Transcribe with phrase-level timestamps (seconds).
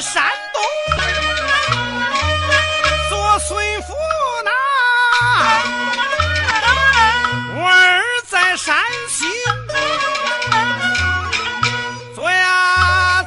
[0.00, 0.22] 山
[0.52, 0.62] 东。
[3.08, 3.94] 做孙福
[4.44, 4.50] 那
[7.56, 8.76] 我儿在山
[9.08, 9.24] 西。
[12.14, 13.24] 做呀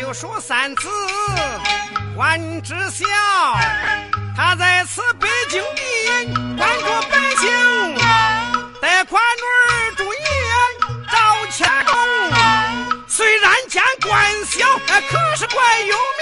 [0.00, 0.88] 就三子
[2.14, 3.04] 官职小
[4.36, 7.97] 他在此北京的官可百姓。
[15.02, 16.17] 可是管用。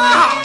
[0.00, 0.37] 啊！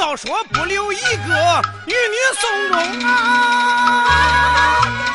[0.00, 5.09] 要说不留一个与你送终啊。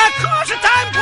[0.00, 0.99] A quarter time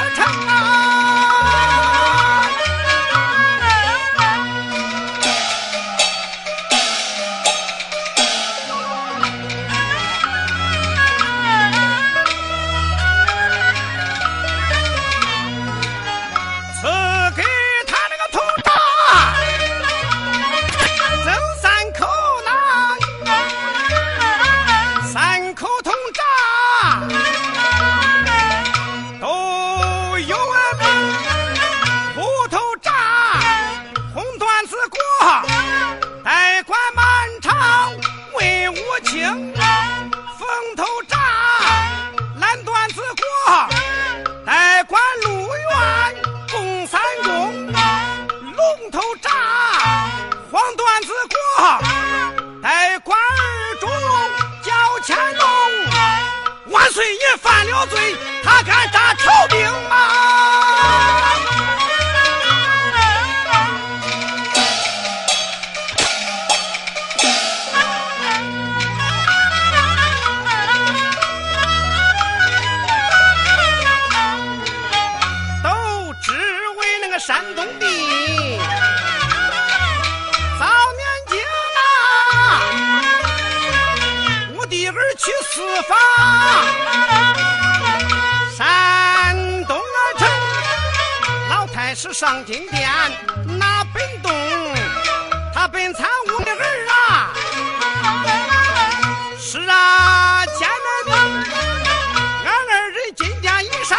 [57.36, 60.27] 犯了罪，他敢打逃兵吗、啊？
[92.18, 92.90] 上金殿，
[93.46, 94.32] 拿本东，
[95.54, 97.30] 他本参悟的儿啊！
[99.38, 101.16] 是啊，见面面，
[102.44, 103.96] 俺二人金殿一上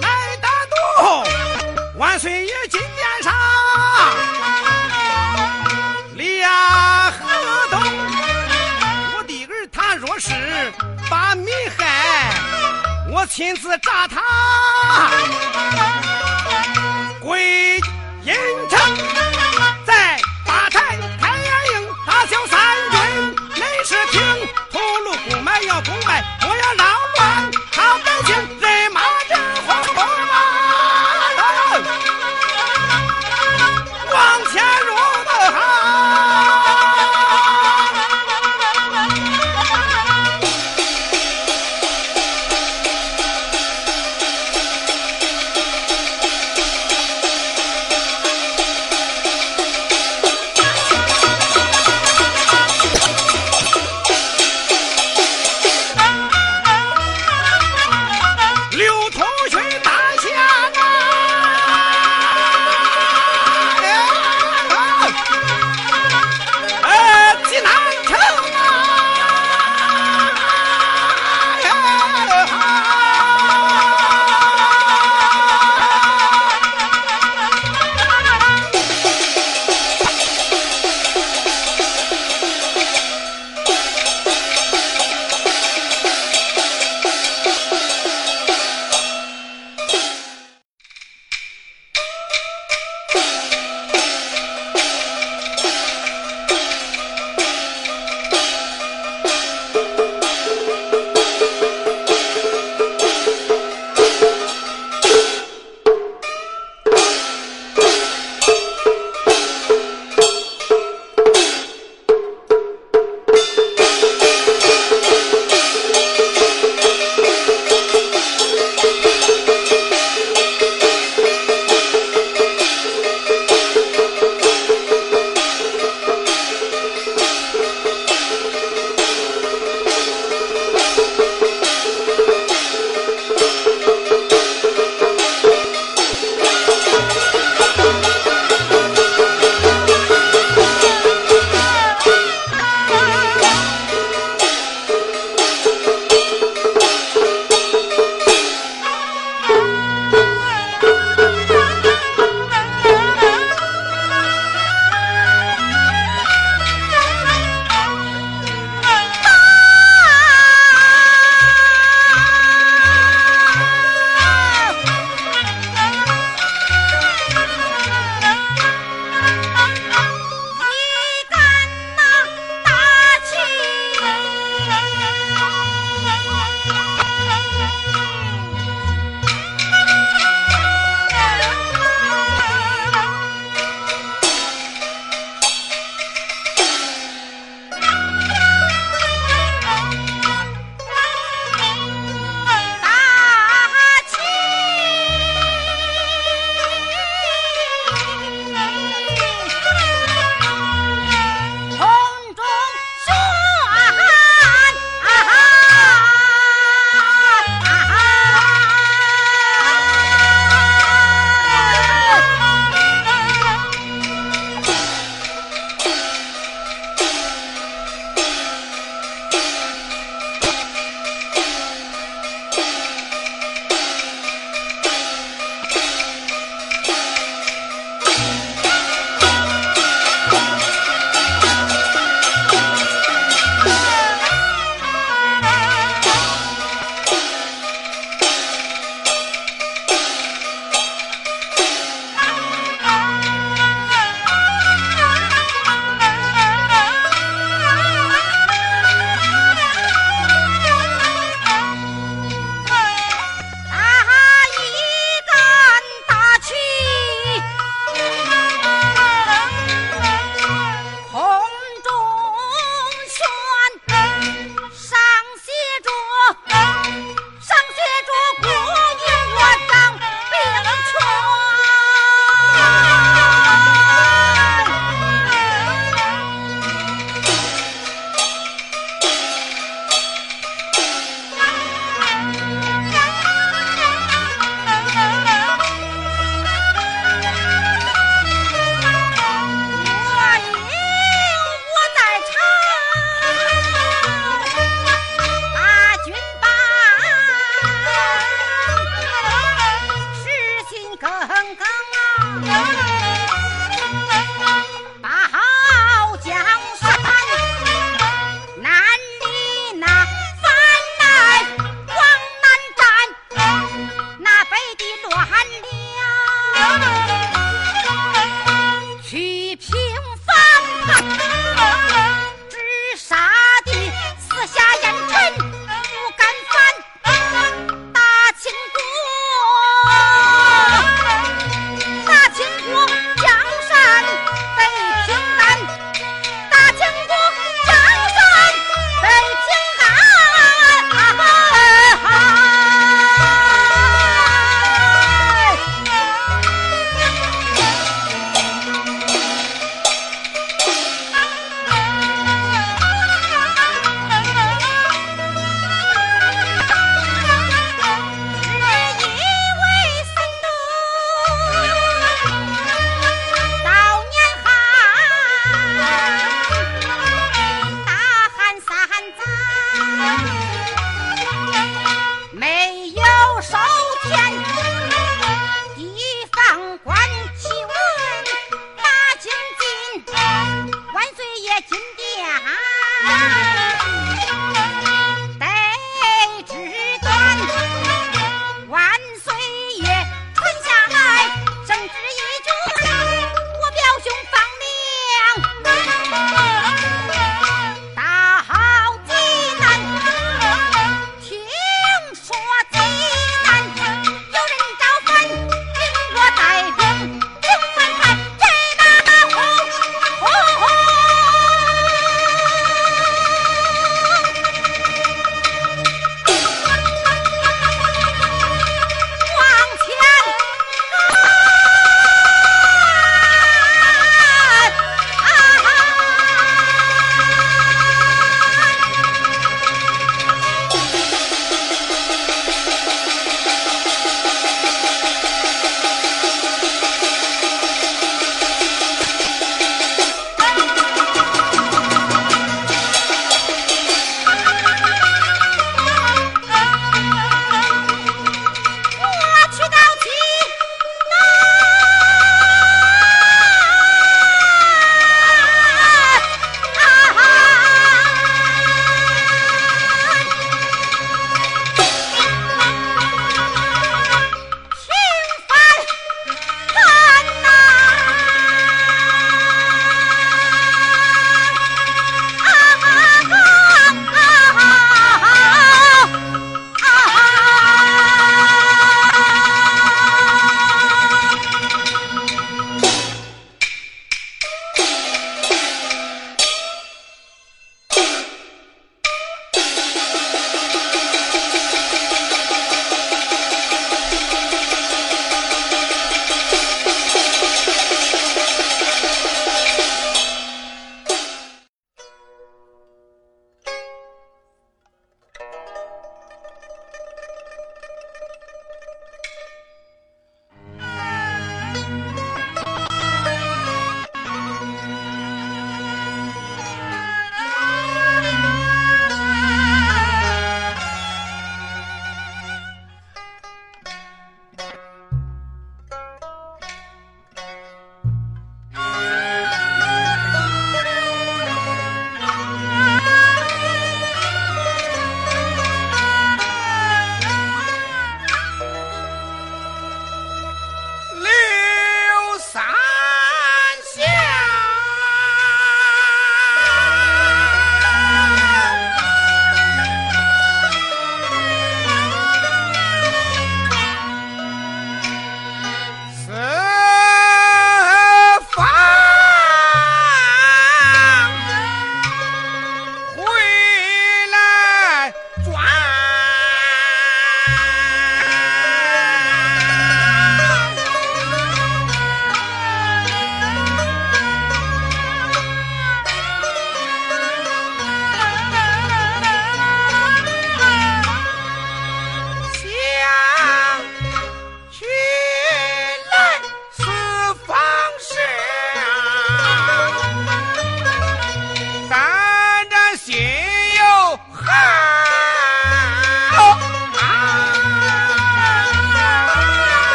[0.00, 0.76] 来打赌，
[1.98, 3.32] 万岁爷金殿上
[6.14, 6.48] 立合
[7.70, 7.80] 同。
[9.16, 10.30] 我的儿他若是
[11.08, 11.48] 把命
[11.78, 12.34] 害，
[13.10, 14.20] 我亲自扎他。
[17.22, 17.38] 会
[18.24, 18.36] 盐
[18.68, 18.91] 城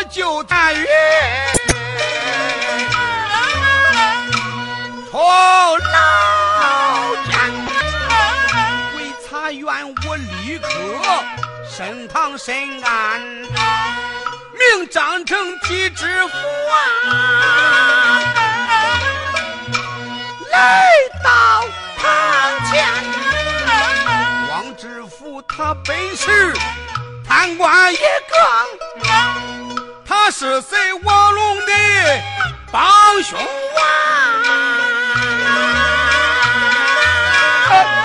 [0.00, 0.86] 要救谭云。
[5.10, 7.38] 从老天，
[8.96, 10.66] 为茶园我立刻
[11.68, 16.34] 升堂审案，命张成提知府
[16.72, 18.22] 啊，
[20.50, 20.88] 来
[21.22, 21.62] 到
[21.98, 22.02] 堂
[22.70, 22.88] 前。
[24.48, 26.54] 王知府他本是
[27.28, 28.00] 贪官一个，
[30.30, 31.72] 是谁卧龙的
[32.70, 33.36] 帮凶
[37.68, 37.99] 啊！